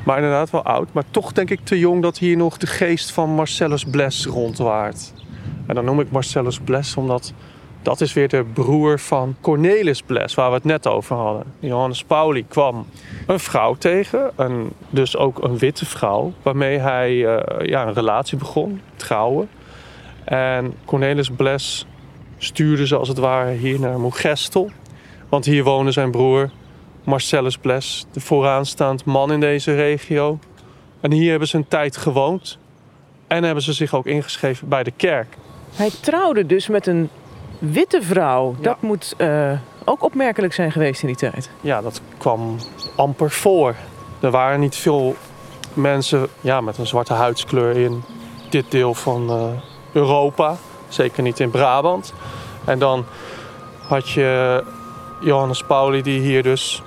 Maar 0.05 0.17
inderdaad 0.17 0.51
wel 0.51 0.63
oud. 0.63 0.89
Maar 0.93 1.05
toch 1.11 1.33
denk 1.33 1.51
ik 1.51 1.61
te 1.65 1.79
jong 1.79 2.03
dat 2.03 2.19
hier 2.19 2.37
nog 2.37 2.57
de 2.57 2.67
geest 2.67 3.13
van 3.13 3.31
Marcellus 3.31 3.87
Bles 3.87 4.27
rondwaart. 4.27 5.13
En 5.67 5.75
dan 5.75 5.85
noem 5.85 6.01
ik 6.01 6.11
Marcellus 6.11 6.61
Bles 6.61 6.97
omdat 6.97 7.33
dat 7.83 8.01
is 8.01 8.13
weer 8.13 8.29
de 8.29 8.45
broer 8.53 8.99
van 8.99 9.37
Cornelis 9.41 10.03
Bles, 10.03 10.35
waar 10.35 10.49
we 10.49 10.55
het 10.55 10.65
net 10.65 10.87
over 10.87 11.17
hadden. 11.17 11.45
Johannes 11.59 12.05
Pauli 12.05 12.47
kwam 12.49 12.87
een 13.27 13.41
vrouw 13.41 13.75
tegen, 13.75 14.31
een, 14.37 14.71
dus 14.91 15.17
ook 15.17 15.43
een 15.45 15.59
witte 15.59 15.87
vrouw, 15.87 16.33
waarmee 16.43 16.79
hij 16.79 17.13
uh, 17.13 17.39
ja, 17.63 17.87
een 17.87 17.93
relatie 17.93 18.39
begon, 18.39 18.81
trouwen. 18.97 19.49
En 20.25 20.75
Cornelis 20.85 21.31
Bles 21.31 21.87
stuurde 22.43 22.87
ze 22.87 22.97
als 22.97 23.09
het 23.09 23.19
ware 23.19 23.51
hier 23.51 23.81
naar 23.81 24.01
Moegestel. 24.01 24.71
Want 25.29 25.45
hier 25.45 25.65
woonde 25.65 25.93
zijn 25.93 26.11
broer 26.11 26.51
Marcellus 27.05 27.59
Bles, 27.59 28.07
de 28.13 28.21
vooraanstaand 28.21 29.05
man 29.05 29.33
in 29.33 29.41
deze 29.41 29.75
regio. 29.75 30.39
En 31.01 31.13
hier 31.13 31.31
hebben 31.31 31.49
ze 31.49 31.57
een 31.57 31.69
tijd 31.69 31.97
gewoond. 31.97 32.59
En 33.27 33.45
hebben 33.45 33.63
ze 33.63 33.73
zich 33.73 33.95
ook 33.95 34.07
ingeschreven 34.07 34.69
bij 34.69 34.83
de 34.83 34.93
kerk. 34.97 35.37
Hij 35.75 35.91
trouwde 36.01 36.47
dus 36.47 36.69
met 36.69 36.87
een 36.87 37.09
witte 37.59 38.03
vrouw. 38.03 38.57
Dat 38.61 38.83
moet 38.83 39.15
uh, 39.19 39.53
ook 39.85 40.03
opmerkelijk 40.05 40.53
zijn 40.53 40.73
geweest 40.73 41.03
in 41.03 41.07
die 41.07 41.17
tijd. 41.17 41.51
Ja, 41.61 41.81
dat 41.81 42.01
kwam 42.19 42.57
amper 42.97 43.31
voor. 43.31 43.75
Er 44.21 44.31
waren 44.31 44.61
niet 44.61 44.77
veel 44.77 45.17
mensen 45.75 46.29
ja, 46.41 46.61
met 46.61 46.79
een 46.79 46.87
zwarte 46.87 47.13
huidskleur 47.13 47.77
in 47.77 48.03
dit 48.51 48.71
deel 48.71 48.95
van 48.95 49.31
uh, 49.31 49.45
Europa. 49.93 50.57
Zeker 50.91 51.23
niet 51.23 51.41
in 51.41 51.51
Brabant. 51.51 52.13
En 52.65 52.79
dan 52.79 53.05
had 53.87 54.09
je 54.09 54.63
Johannes 55.21 55.63
Pauli 55.63 56.03
die 56.03 56.21
hier 56.21 56.43
dus 56.43 56.83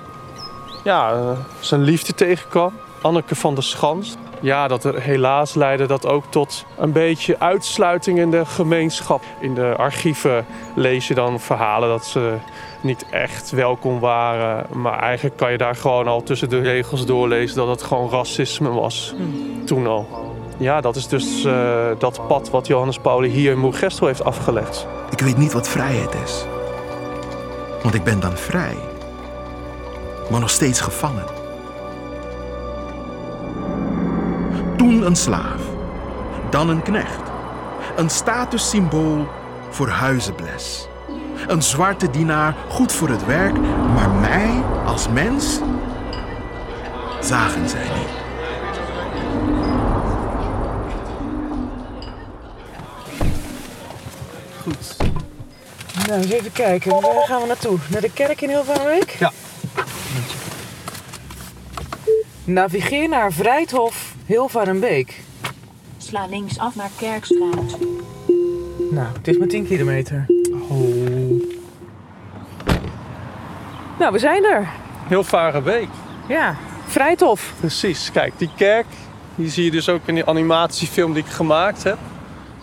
ja, 0.84 1.14
uh, 1.14 1.30
zijn 1.60 1.82
liefde 1.82 2.14
tegenkwam. 2.14 2.72
Anneke 3.00 3.34
van 3.34 3.54
der 3.54 3.62
Schans. 3.62 4.16
Ja, 4.40 4.68
dat 4.68 4.84
er 4.84 5.00
helaas 5.00 5.54
leidde 5.54 5.86
dat 5.86 6.06
ook 6.06 6.24
tot 6.28 6.64
een 6.78 6.92
beetje 6.92 7.38
uitsluiting 7.38 8.18
in 8.18 8.30
de 8.30 8.46
gemeenschap. 8.46 9.22
In 9.40 9.54
de 9.54 9.74
archieven 9.76 10.46
lees 10.74 11.08
je 11.08 11.14
dan 11.14 11.40
verhalen 11.40 11.88
dat 11.88 12.04
ze 12.04 12.34
niet 12.80 13.06
echt 13.10 13.50
welkom 13.50 14.00
waren. 14.00 14.66
Maar 14.72 14.98
eigenlijk 14.98 15.36
kan 15.36 15.50
je 15.50 15.58
daar 15.58 15.76
gewoon 15.76 16.08
al 16.08 16.22
tussen 16.22 16.48
de 16.48 16.60
regels 16.60 17.06
doorlezen 17.06 17.56
dat 17.56 17.68
het 17.68 17.82
gewoon 17.82 18.10
racisme 18.10 18.68
was. 18.68 19.14
Toen 19.64 19.86
al. 19.86 20.33
Ja, 20.56 20.80
dat 20.80 20.96
is 20.96 21.08
dus 21.08 21.44
uh, 21.44 21.86
dat 21.98 22.26
pad 22.26 22.50
wat 22.50 22.66
Johannes 22.66 22.98
Pauli 22.98 23.28
hier 23.28 23.52
in 23.52 23.58
Moergestel 23.58 24.06
heeft 24.06 24.24
afgelegd. 24.24 24.86
Ik 25.10 25.20
weet 25.20 25.36
niet 25.36 25.52
wat 25.52 25.68
vrijheid 25.68 26.14
is. 26.24 26.44
Want 27.82 27.94
ik 27.94 28.04
ben 28.04 28.20
dan 28.20 28.36
vrij. 28.36 28.76
Maar 30.30 30.40
nog 30.40 30.50
steeds 30.50 30.80
gevangen. 30.80 31.24
Toen 34.76 35.06
een 35.06 35.16
slaaf, 35.16 35.60
dan 36.50 36.68
een 36.68 36.82
knecht. 36.82 37.22
Een 37.96 38.10
statussymbool 38.10 39.26
voor 39.70 39.88
huizenbles. 39.88 40.88
Een 41.46 41.62
zwarte 41.62 42.10
dienaar, 42.10 42.54
goed 42.68 42.92
voor 42.92 43.08
het 43.08 43.26
werk, 43.26 43.58
maar 43.94 44.10
mij 44.10 44.62
als 44.86 45.08
mens 45.08 45.60
zagen 47.20 47.68
zij 47.68 47.82
niet. 47.82 48.03
Goed. 54.64 54.96
Nou, 56.06 56.20
eens 56.20 56.30
even 56.30 56.52
kijken. 56.52 56.90
Waar 57.00 57.26
gaan 57.26 57.40
we 57.40 57.46
naartoe? 57.46 57.78
Naar 57.90 58.00
de 58.00 58.12
kerk 58.12 58.40
in 58.40 58.48
Hilvarenbeek? 58.48 59.10
Ja. 59.10 59.32
Navigeer 62.44 63.08
naar 63.08 63.32
Vrijthof 63.32 64.14
Hilvarenbeek. 64.26 65.20
Sla 65.98 66.26
links 66.26 66.58
af 66.58 66.74
naar 66.74 66.90
Kerkstraat. 66.98 67.78
Nou, 68.90 69.06
het 69.16 69.28
is 69.28 69.38
maar 69.38 69.48
10 69.48 69.66
kilometer. 69.66 70.26
Oh. 70.68 71.42
Nou, 73.98 74.12
we 74.12 74.18
zijn 74.18 74.44
er. 74.44 74.68
Hilvarenbeek. 75.08 75.88
Ja, 76.28 76.56
Vrijthof. 76.86 77.52
Precies. 77.60 78.10
Kijk, 78.12 78.32
die 78.36 78.50
kerk, 78.56 78.86
die 79.34 79.50
zie 79.50 79.64
je 79.64 79.70
dus 79.70 79.88
ook 79.88 80.00
in 80.04 80.14
die 80.14 80.24
animatiefilm 80.24 81.12
die 81.12 81.22
ik 81.24 81.30
gemaakt 81.30 81.82
heb. 81.82 81.98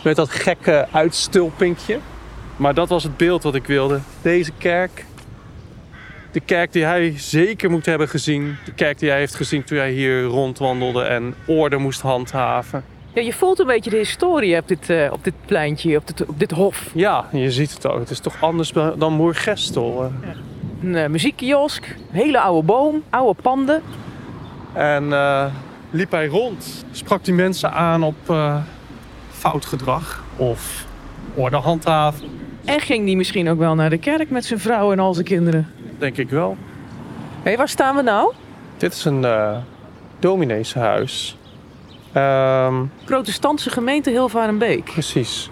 Met 0.04 0.16
dat 0.16 0.30
gekke 0.30 0.88
uitstulpinkje. 0.92 2.00
Maar 2.56 2.74
dat 2.74 2.90
was 2.90 3.04
het 3.04 3.18
beeld 3.18 3.44
wat 3.44 3.56
ik 3.56 3.66
wilde. 3.66 4.00
Deze 4.22 4.52
kerk 4.58 5.06
de 6.32 6.40
kerk 6.40 6.72
die 6.74 6.84
hij 6.84 7.14
zeker 7.18 7.70
moet 7.70 7.86
hebben 7.86 8.08
gezien. 8.08 8.58
De 8.66 8.74
kerk 8.74 9.00
die 9.00 9.10
hij 9.10 9.20
heeft 9.20 9.36
gezien 9.36 9.64
toen 9.64 9.78
hij 9.78 9.92
hier 9.92 10.24
rondwandelde 10.24 11.02
en 11.02 11.36
orde 11.46 11.78
moest 11.78 12.02
handhaven. 12.02 12.84
Ja, 13.14 13.22
je 13.22 13.34
voelt 13.34 13.60
een 13.60 13.66
beetje 13.66 13.90
de 13.90 13.98
historie 13.98 14.58
op 14.58 14.68
dit, 14.68 14.90
uh, 14.90 15.12
op 15.12 15.24
dit 15.24 15.34
pleintje, 15.46 15.98
op 15.98 16.08
dit, 16.08 16.26
op 16.26 16.40
dit 16.40 16.52
hof. 16.52 16.90
Ja, 16.94 17.26
je 17.32 17.52
ziet 17.52 17.74
het 17.74 17.88
ook. 17.88 18.00
Het 18.00 18.10
is 18.10 18.20
toch 18.20 18.42
anders 18.42 18.72
dan 18.72 19.14
Moergestel. 19.14 20.12
Ja. 20.24 20.34
Een 20.82 20.94
uh, 20.94 21.08
muziekkiosk, 21.08 21.86
een 21.86 22.18
hele 22.18 22.40
oude 22.40 22.66
boom, 22.66 23.04
oude 23.10 23.42
panden. 23.42 23.82
En 24.74 25.04
uh, 25.04 25.46
liep 25.90 26.12
hij 26.12 26.28
rond, 26.28 26.86
sprak 26.92 27.24
die 27.26 27.34
mensen 27.34 27.72
aan 27.72 28.04
op 28.04 28.36
fout 29.42 29.66
gedrag 29.66 30.24
of 30.36 30.86
orde 31.36 31.58
handhaven. 31.58 32.28
En 32.66 32.80
ging 32.80 33.06
die 33.06 33.18
misschien 33.18 33.50
ook 33.50 33.58
wel 33.58 33.76
naar 33.76 33.90
de 33.90 33.98
kerk 33.98 34.30
met 34.30 34.46
zijn 34.46 34.60
vrouw 34.60 34.92
en 34.92 35.00
al 35.00 35.14
zijn 35.14 35.26
kinderen? 35.26 35.68
denk 35.98 36.18
ik 36.18 36.30
wel. 36.30 36.58
Hé, 37.36 37.42
hey, 37.44 37.58
waar 37.58 37.70
staan 37.70 37.96
we 37.96 38.02
nou? 38.02 38.34
Dit 38.78 38.94
is 38.94 39.06
een 39.06 39.22
uh, 39.24 39.58
domineeshuis. 40.20 41.38
Um, 42.16 42.92
Protestantse 43.06 43.70
gemeente 43.70 44.10
Hilvarenbeek. 44.10 44.84
Precies. 44.84 45.50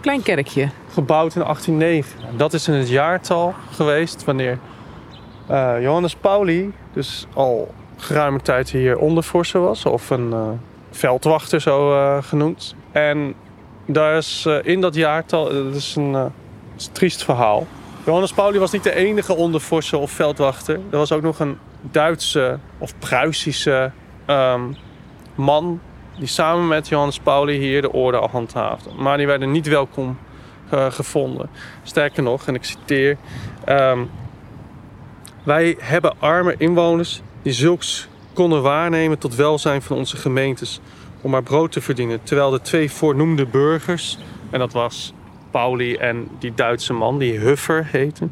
Klein 0.00 0.22
kerkje. 0.22 0.68
Gebouwd 0.92 1.34
in 1.34 1.42
1809. 1.42 2.36
Dat 2.36 2.52
is 2.52 2.68
in 2.68 2.74
het 2.74 2.88
jaartal 2.88 3.54
geweest 3.72 4.24
wanneer 4.24 4.58
uh, 5.50 5.74
Johannes 5.80 6.14
Pauli 6.14 6.72
dus 6.92 7.26
al 7.34 7.74
geruime 7.96 8.40
tijd 8.40 8.70
hier 8.70 8.98
ondervorser 8.98 9.60
was. 9.60 9.84
Of 9.84 10.10
een 10.10 10.30
uh, 10.30 10.48
veldwachter 10.90 11.60
zo 11.60 12.20
genoemd. 12.22 12.74
En 12.96 13.34
daar 13.86 14.16
is 14.16 14.48
in 14.62 14.80
dat 14.80 14.94
jaartal, 14.94 15.44
dat 15.44 15.74
is 15.74 15.96
een, 15.96 16.32
is 16.76 16.86
een 16.86 16.92
triest 16.92 17.24
verhaal. 17.24 17.66
Johannes 18.04 18.32
Pauli 18.32 18.58
was 18.58 18.70
niet 18.70 18.82
de 18.82 18.94
enige 18.94 19.34
ondervorser 19.34 19.98
of 19.98 20.10
veldwachter. 20.10 20.74
Er 20.90 20.98
was 20.98 21.12
ook 21.12 21.22
nog 21.22 21.40
een 21.40 21.58
Duitse 21.80 22.58
of 22.78 22.98
Pruisische 22.98 23.90
um, 24.26 24.76
man 25.34 25.80
die 26.18 26.26
samen 26.26 26.68
met 26.68 26.88
Johannes 26.88 27.18
Pauli 27.18 27.58
hier 27.58 27.82
de 27.82 27.92
orde 27.92 28.18
al 28.18 28.28
handhaafde. 28.28 28.90
Maar 28.96 29.16
die 29.16 29.26
werden 29.26 29.50
niet 29.50 29.66
welkom 29.66 30.18
gevonden. 30.88 31.50
Sterker 31.82 32.22
nog, 32.22 32.46
en 32.46 32.54
ik 32.54 32.64
citeer: 32.64 33.16
um, 33.68 34.10
Wij 35.42 35.76
hebben 35.78 36.14
arme 36.18 36.54
inwoners 36.58 37.22
die 37.42 37.52
zulks 37.52 38.08
konden 38.32 38.62
waarnemen 38.62 39.18
tot 39.18 39.34
welzijn 39.34 39.82
van 39.82 39.96
onze 39.96 40.16
gemeentes 40.16 40.80
om 41.20 41.30
maar 41.30 41.42
brood 41.42 41.72
te 41.72 41.80
verdienen. 41.80 42.22
Terwijl 42.22 42.50
de 42.50 42.60
twee 42.60 42.90
voornoemde 42.90 43.46
burgers, 43.46 44.18
en 44.50 44.58
dat 44.58 44.72
was 44.72 45.14
Pauli 45.50 45.94
en 45.94 46.28
die 46.38 46.54
Duitse 46.54 46.92
man, 46.92 47.18
die 47.18 47.38
Huffer 47.38 47.86
heette, 47.90 48.28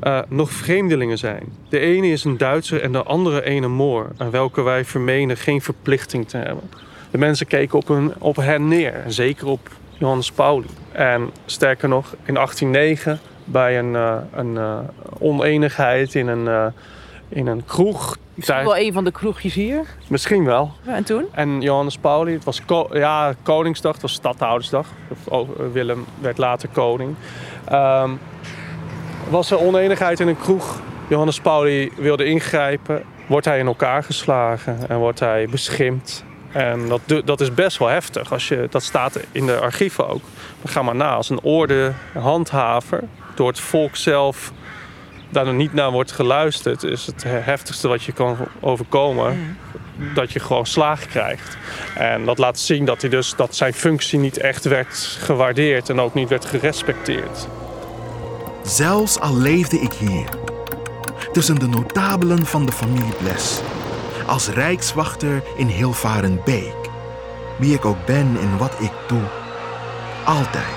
eh, 0.00 0.20
nog 0.28 0.50
vreemdelingen 0.50 1.18
zijn. 1.18 1.52
De 1.68 1.78
ene 1.78 2.06
is 2.06 2.24
een 2.24 2.36
Duitser 2.36 2.82
en 2.82 2.92
de 2.92 3.02
andere 3.02 3.50
een 3.50 3.70
Moor, 3.70 4.10
aan 4.16 4.30
welke 4.30 4.62
wij 4.62 4.84
vermenen 4.84 5.36
geen 5.36 5.62
verplichting 5.62 6.28
te 6.28 6.36
hebben. 6.36 6.70
De 7.10 7.18
mensen 7.18 7.46
keken 7.46 7.78
op, 7.78 8.14
op 8.18 8.36
hen 8.36 8.68
neer, 8.68 9.04
zeker 9.06 9.46
op 9.46 9.70
Johannes 9.98 10.32
Pauli. 10.32 10.66
En 10.92 11.30
sterker 11.44 11.88
nog, 11.88 12.14
in 12.24 12.34
1809 12.34 13.18
bij 13.44 13.78
een, 13.78 13.92
uh, 13.92 14.16
een 14.32 14.54
uh, 14.54 14.78
oneenigheid 15.18 16.14
in 16.14 16.26
een, 16.26 16.72
in 17.28 17.46
een 17.46 17.64
kroeg. 17.64 18.16
Misschien 18.38 18.64
wel 18.64 18.76
een 18.76 18.92
van 18.92 19.04
de 19.04 19.10
kroegjes 19.10 19.54
hier? 19.54 19.84
Misschien 20.06 20.44
wel. 20.44 20.72
Ja, 20.82 20.94
en 20.94 21.04
toen? 21.04 21.26
En 21.32 21.60
Johannes 21.60 21.98
Pauli, 21.98 22.32
het 22.32 22.44
was 22.44 22.64
ko 22.64 22.88
ja, 22.92 23.34
Koningsdag, 23.42 23.92
het 23.92 24.02
was 24.02 24.12
Stadhoudersdag. 24.12 24.86
Willem 25.72 26.04
werd 26.20 26.38
later 26.38 26.68
koning. 26.68 27.14
Um, 27.72 28.20
was 29.28 29.50
er 29.50 29.58
oneenigheid 29.58 30.20
in 30.20 30.28
een 30.28 30.38
kroeg. 30.38 30.80
Johannes 31.08 31.40
Pauli 31.40 31.92
wilde 31.96 32.24
ingrijpen. 32.24 33.02
Wordt 33.26 33.46
hij 33.46 33.58
in 33.58 33.66
elkaar 33.66 34.02
geslagen 34.02 34.88
en 34.88 34.98
wordt 34.98 35.20
hij 35.20 35.46
beschimpt. 35.50 36.24
En 36.52 36.88
dat, 36.88 37.26
dat 37.26 37.40
is 37.40 37.54
best 37.54 37.78
wel 37.78 37.88
heftig. 37.88 38.32
Als 38.32 38.48
je, 38.48 38.66
dat 38.70 38.82
staat 38.82 39.20
in 39.32 39.46
de 39.46 39.58
archieven 39.58 40.08
ook. 40.08 40.22
Maar 40.62 40.72
ga 40.72 40.82
maar 40.82 40.96
na, 40.96 41.14
als 41.14 41.30
een 41.30 41.42
orde 41.42 41.92
handhaver 42.12 43.04
door 43.34 43.48
het 43.48 43.60
volk 43.60 43.96
zelf 43.96 44.52
daar 45.28 45.44
nog 45.44 45.54
niet 45.54 45.72
naar 45.72 45.90
wordt 45.90 46.12
geluisterd, 46.12 46.82
is 46.82 47.06
het 47.06 47.24
heftigste 47.26 47.88
wat 47.88 48.02
je 48.02 48.12
kan 48.12 48.36
overkomen. 48.60 49.58
Dat 50.14 50.32
je 50.32 50.40
gewoon 50.40 50.66
slaag 50.66 51.06
krijgt. 51.06 51.56
En 51.94 52.24
dat 52.24 52.38
laat 52.38 52.58
zien 52.58 52.84
dat, 52.84 53.00
hij 53.00 53.10
dus, 53.10 53.34
dat 53.36 53.56
zijn 53.56 53.74
functie 53.74 54.18
niet 54.18 54.38
echt 54.38 54.64
werd 54.64 55.18
gewaardeerd 55.20 55.88
en 55.88 56.00
ook 56.00 56.14
niet 56.14 56.28
werd 56.28 56.44
gerespecteerd. 56.44 57.48
Zelfs 58.62 59.20
al 59.20 59.36
leefde 59.36 59.78
ik 59.80 59.92
hier, 59.92 60.28
tussen 61.32 61.58
de 61.58 61.68
notabelen 61.68 62.46
van 62.46 62.66
de 62.66 62.72
familie 62.72 63.14
Bles, 63.18 63.60
als 64.26 64.48
rijkswachter 64.48 65.42
in 65.56 65.66
Hilvarenbeek, 65.66 66.76
wie 67.56 67.74
ik 67.74 67.84
ook 67.84 68.06
ben 68.06 68.36
en 68.40 68.58
wat 68.58 68.74
ik 68.78 68.92
doe, 69.06 69.24
altijd, 70.24 70.76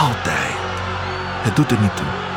altijd, 0.00 0.54
het 1.42 1.56
doet 1.56 1.70
er 1.70 1.80
niet 1.80 1.96
toe. 1.96 2.29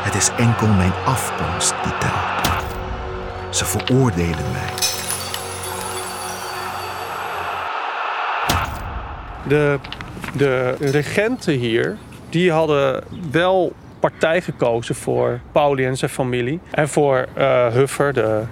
Het 0.00 0.14
is 0.14 0.30
enkel 0.36 0.66
mijn 0.66 0.92
afkomst 1.04 1.74
die 1.82 1.98
telt. 1.98 3.54
Ze 3.56 3.64
veroordelen 3.64 4.50
mij. 4.52 4.72
De, 9.48 9.78
de 10.36 10.74
regenten 10.80 11.54
hier, 11.54 11.96
die 12.28 12.52
hadden 12.52 13.04
wel 13.30 13.72
partij 14.00 14.42
gekozen 14.42 14.94
voor 14.94 15.40
Pauli 15.52 15.86
en 15.86 15.96
zijn 15.96 16.10
familie. 16.10 16.60
En 16.70 16.88
voor 16.88 17.26
uh, 17.38 17.66
Huffer, 17.66 18.12
de, 18.12 18.42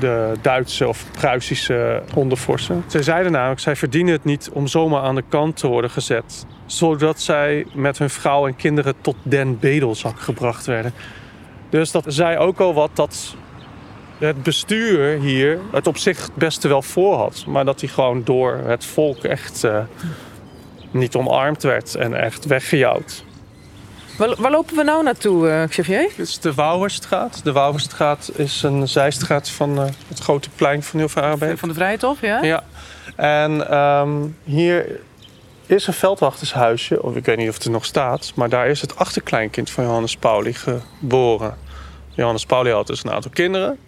de 0.00 0.32
Duitse 0.40 0.88
of 0.88 1.04
Pruisische 1.10 2.02
hondenvorsten. 2.14 2.84
Zij 2.86 3.02
zeiden 3.02 3.32
namelijk, 3.32 3.60
zij 3.60 3.76
verdienen 3.76 4.12
het 4.12 4.24
niet 4.24 4.50
om 4.52 4.66
zomaar 4.66 5.02
aan 5.02 5.14
de 5.14 5.24
kant 5.28 5.56
te 5.56 5.66
worden 5.66 5.90
gezet. 5.90 6.46
Zodat 6.68 7.20
zij 7.20 7.66
met 7.74 7.98
hun 7.98 8.10
vrouw 8.10 8.46
en 8.46 8.56
kinderen 8.56 8.94
tot 9.00 9.16
den 9.22 9.58
bedelzak 9.58 10.20
gebracht 10.20 10.66
werden. 10.66 10.92
Dus 11.70 11.90
dat 11.90 12.04
zei 12.06 12.36
ook 12.36 12.60
al 12.60 12.74
wat 12.74 12.90
dat 12.94 13.34
het 14.18 14.42
bestuur 14.42 15.20
hier 15.20 15.58
het 15.72 15.86
op 15.86 15.96
zich 15.96 16.22
het 16.22 16.34
beste 16.34 16.68
wel 16.68 16.82
voor 16.82 17.16
had. 17.16 17.44
Maar 17.46 17.64
dat 17.64 17.80
hij 17.80 17.88
gewoon 17.88 18.24
door 18.24 18.60
het 18.64 18.84
volk 18.84 19.24
echt 19.24 19.64
uh, 19.64 19.78
niet 20.90 21.14
omarmd 21.14 21.62
werd 21.62 21.94
en 21.94 22.14
echt 22.14 22.46
weggejouwd. 22.46 23.24
Waar, 24.18 24.34
waar, 24.38 24.50
lopen 24.50 24.76
we 24.76 24.82
nou 24.82 25.02
naartoe, 25.02 25.48
uh, 25.48 25.62
Xavier? 25.68 26.12
Dit 26.16 26.26
is 26.26 26.38
de 26.38 26.54
Wouwerstraat. 26.54 27.40
De 27.44 27.52
Wouwerstraat 27.52 28.30
is 28.34 28.62
een 28.62 28.88
zijstraat 28.88 29.50
van 29.50 29.78
uh, 29.78 29.84
het 30.08 30.18
grote 30.18 30.48
plein 30.56 30.82
van 30.82 30.98
Hilvarenbeek. 30.98 31.58
Van 31.58 31.68
de 31.68 31.74
Vrijthof, 31.74 32.20
ja? 32.20 32.42
Ja. 32.42 32.64
En 33.16 33.76
um, 33.78 34.36
hier 34.44 35.00
is 35.70 35.86
een 35.86 35.92
veldwachtershuisje, 35.92 37.02
of 37.02 37.16
ik 37.16 37.24
weet 37.24 37.36
niet 37.36 37.48
of 37.48 37.54
het 37.54 37.64
er 37.64 37.70
nog 37.70 37.84
staat, 37.84 38.32
maar 38.34 38.48
daar 38.48 38.68
is 38.68 38.80
het 38.80 38.96
achterkleinkind 38.96 39.70
van 39.70 39.84
Johannes 39.84 40.16
Pauli 40.16 40.54
geboren. 40.54 41.56
Johannes 42.08 42.46
Pauli 42.46 42.70
had 42.70 42.86
dus 42.86 43.04
een 43.04 43.10
aantal 43.10 43.30
kinderen. 43.30 43.78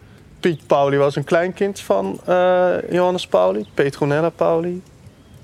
Piet 0.41 0.67
Pauli 0.67 0.97
was 0.97 1.17
een 1.17 1.25
kleinkind 1.25 1.81
van 1.81 2.21
uh, 2.29 2.91
Johannes 2.91 3.27
Pauli, 3.27 3.67
Petronella 3.75 4.29
Pauli. 4.31 4.83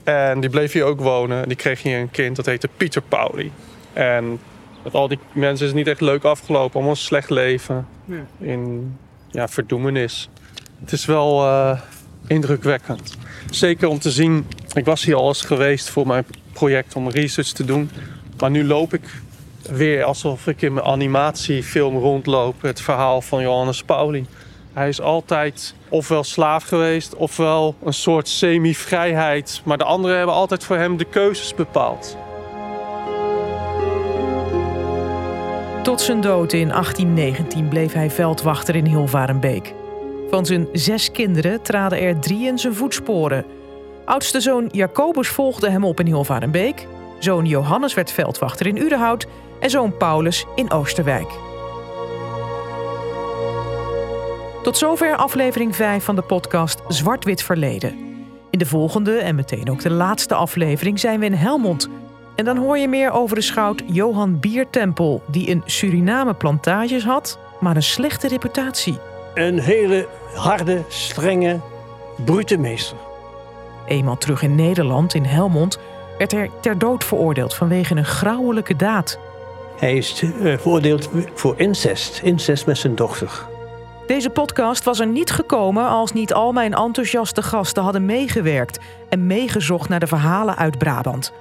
En 0.05 0.41
die 0.41 0.51
bleef 0.51 0.73
hier 0.73 0.85
ook 0.85 1.01
wonen. 1.01 1.49
Die 1.49 1.57
kreeg 1.57 1.83
hier 1.83 1.99
een 1.99 2.11
kind, 2.11 2.37
dat 2.37 2.47
heette 2.47 2.69
Pieter 2.77 3.03
Pauli. 3.03 3.53
En 3.93 4.41
met 4.85 4.95
al 4.95 5.09
die 5.09 5.19
mensen 5.33 5.67
is 5.67 5.73
het 5.73 5.75
niet 5.75 5.89
echt 5.89 6.01
leuk 6.01 6.25
afgelopen. 6.25 6.75
Allemaal 6.75 6.91
een 6.91 6.97
slecht 6.97 7.31
leven. 7.31 7.87
Ja. 8.05 8.27
In 8.39 8.97
ja, 9.31 9.49
verdoemenis. 9.49 10.31
Het 10.81 10.93
is 10.93 11.05
wel 11.05 11.45
uh, 11.45 11.81
indrukwekkend. 12.27 13.15
Zeker 13.51 13.89
om 13.89 13.99
te 13.99 14.11
zien. 14.11 14.47
Ik 14.75 14.85
was 14.85 15.05
hier 15.05 15.15
al 15.15 15.29
eens 15.29 15.43
geweest 15.43 15.91
voor 15.91 16.07
mijn 16.07 16.25
project 16.53 16.95
om 16.95 17.09
research 17.09 17.49
te 17.49 17.65
doen. 17.65 17.91
Maar 18.39 18.51
nu 18.51 18.65
loop 18.65 18.95
ik 18.95 19.03
weer 19.71 20.05
alsof 20.05 20.47
ik 20.47 20.63
in 20.63 20.73
mijn 20.73 20.87
animatiefilm 20.87 21.99
rondloop. 21.99 22.63
Het 22.63 22.81
verhaal 22.81 23.21
van 23.21 23.43
Johannes 23.43 23.83
Pauli. 23.83 24.27
Hij 24.73 24.89
is 24.89 25.01
altijd 25.01 25.75
ofwel 25.89 26.25
slaaf 26.25 26.65
geweest, 26.65 27.15
ofwel 27.15 27.75
een 27.85 27.93
soort 27.93 28.29
semi-vrijheid. 28.29 29.61
Maar 29.65 29.79
de 29.79 29.85
anderen 29.85 30.17
hebben 30.17 30.35
altijd 30.35 30.65
voor 30.65 30.77
hem 30.77 30.97
de 30.97 31.05
keuzes 31.05 31.55
bepaald. 31.55 32.17
Tot 35.83 36.01
zijn 36.01 36.21
dood 36.21 36.53
in 36.53 36.69
1819 36.69 37.69
bleef 37.69 37.93
hij 37.93 38.11
veldwachter 38.11 38.77
in 38.77 38.87
Hilvarenbeek. 38.87 39.75
Van 40.31 40.47
zijn 40.47 40.69
zes 40.73 41.11
kinderen 41.11 41.63
traden 41.63 42.01
er 42.01 42.21
drie 42.21 42.47
in 42.47 42.59
zijn 42.59 42.75
voetsporen. 42.75 43.45
Oudste 44.05 44.41
zoon 44.41 44.69
Jacobus 44.73 45.29
volgde 45.29 45.71
hem 45.71 45.85
op 45.85 46.01
in 46.01 46.07
Hilvarenbeek. 46.07 46.87
Zoon 47.19 47.47
Johannes 47.47 47.95
werd 47.95 48.13
veldwachter 48.13 48.67
in 48.67 48.77
Udenhout 48.77 49.27
en 49.61 49.71
zoon 49.71 49.97
Paulus 49.97 50.45
in 50.55 50.71
Oosterwijk. 50.71 51.29
Tot 54.63 54.79
zover 54.79 55.17
aflevering 55.17 55.77
5 55.77 56.05
van 56.05 56.17
de 56.17 56.23
podcast 56.23 56.81
Zwart-Wit 56.89 57.43
Verleden. 57.43 57.99
In 58.51 58.59
de 58.59 58.67
volgende 58.67 59.17
en 59.17 59.35
meteen 59.35 59.71
ook 59.71 59.83
de 59.83 59.91
laatste 59.91 60.35
aflevering 60.35 61.01
zijn 61.01 61.21
we 61.21 61.27
in 61.27 61.33
Helmond. 61.33 61.89
En 62.37 62.45
dan 62.45 62.57
hoor 62.57 62.79
je 62.79 62.89
meer 62.89 63.11
over 63.11 63.37
de 63.37 63.43
schout 63.43 63.83
Johan 63.87 64.41
Biertempel, 64.41 65.23
die 65.31 65.47
in 65.47 65.63
Suriname 65.65 66.35
plantages 66.35 67.05
had, 67.05 67.39
maar 67.61 67.77
een 67.77 67.83
slechte 67.83 68.29
reputatie. 68.29 68.99
Een 69.37 69.59
hele 69.59 70.09
harde, 70.35 70.83
strenge, 70.89 71.61
brute 72.25 72.57
meester. 72.57 72.97
Eenmaal 73.87 74.19
terug 74.19 74.43
in 74.43 74.55
Nederland, 74.55 75.15
in 75.15 75.25
Helmond, 75.25 75.79
werd 76.19 76.33
hij 76.33 76.51
ter 76.61 76.79
dood 76.79 77.05
veroordeeld 77.05 77.55
vanwege 77.55 77.97
een 77.97 78.05
grauwelijke 78.05 78.77
daad. 78.77 79.19
Hij 79.79 79.97
is 79.97 80.23
uh, 80.23 80.59
veroordeeld 80.59 81.09
voor 81.35 81.55
incest, 81.57 82.21
incest 82.23 82.67
met 82.67 82.79
zijn 82.79 82.95
dochter. 82.95 83.47
Deze 84.07 84.31
podcast 84.31 84.85
was 84.85 85.01
er 85.01 85.07
niet 85.07 85.31
gekomen 85.31 85.89
als 85.89 86.13
niet 86.13 86.33
al 86.33 86.53
mijn 86.53 86.75
enthousiaste 86.75 87.43
gasten 87.43 87.83
hadden 87.83 88.07
meegewerkt 88.07 88.79
en 89.09 89.27
meegezocht 89.27 89.89
naar 89.89 90.01
de 90.01 90.07
verhalen 90.07 90.57
uit 90.57 90.79
Brabant. 90.79 91.33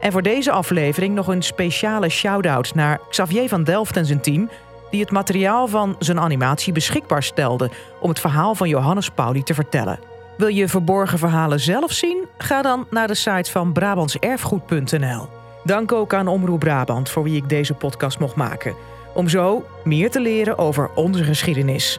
En 0.00 0.12
voor 0.12 0.22
deze 0.22 0.50
aflevering 0.50 1.14
nog 1.14 1.26
een 1.26 1.42
speciale 1.42 2.08
shout-out 2.08 2.74
naar 2.74 3.00
Xavier 3.08 3.48
van 3.48 3.64
Delft 3.64 3.96
en 3.96 4.06
zijn 4.06 4.20
team, 4.20 4.50
die 4.96 5.04
het 5.04 5.14
materiaal 5.14 5.68
van 5.68 5.96
zijn 5.98 6.20
animatie 6.20 6.72
beschikbaar 6.72 7.22
stelde 7.22 7.70
om 8.00 8.08
het 8.08 8.20
verhaal 8.20 8.54
van 8.54 8.68
Johannes 8.68 9.10
Pauli 9.10 9.42
te 9.42 9.54
vertellen. 9.54 9.98
Wil 10.36 10.48
je 10.48 10.68
verborgen 10.68 11.18
verhalen 11.18 11.60
zelf 11.60 11.92
zien? 11.92 12.24
Ga 12.38 12.62
dan 12.62 12.86
naar 12.90 13.06
de 13.06 13.14
site 13.14 13.50
van 13.50 13.72
brabantserfgoed.nl. 13.72 15.28
Dank 15.64 15.92
ook 15.92 16.14
aan 16.14 16.28
Omroep 16.28 16.60
Brabant 16.60 17.10
voor 17.10 17.22
wie 17.22 17.36
ik 17.36 17.48
deze 17.48 17.74
podcast 17.74 18.18
mocht 18.18 18.34
maken. 18.34 18.74
Om 19.14 19.28
zo 19.28 19.66
meer 19.84 20.10
te 20.10 20.20
leren 20.20 20.58
over 20.58 20.90
onze 20.94 21.24
geschiedenis. 21.24 21.98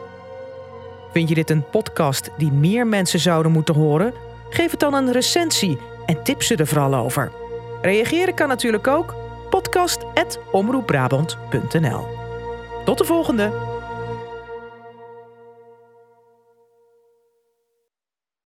Vind 1.12 1.30
je 1.30 1.36
dit 1.36 1.50
een 1.50 1.70
podcast 1.70 2.30
die 2.38 2.52
meer 2.52 2.88
mensen 2.88 3.20
zouden 3.20 3.52
moeten 3.52 3.76
horen? 3.76 4.14
Geef 4.50 4.72
het 4.72 4.80
dan 4.80 4.94
een 4.94 5.12
recensie 5.12 5.78
en 6.06 6.24
tip 6.24 6.44
ze 6.44 6.56
er 6.56 6.68
vooral 6.68 6.96
over. 6.96 7.32
Reageren 7.82 8.34
kan 8.34 8.48
natuurlijk 8.48 8.88
ook 8.88 9.16
podcast.omroepbrabant.nl. 9.50 12.17
Tot 12.88 12.98
de 12.98 13.06
volgende! 13.06 13.77